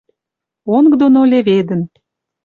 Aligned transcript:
Онг 0.75 0.91
доно 0.99 1.21
леведӹн... 1.31 1.81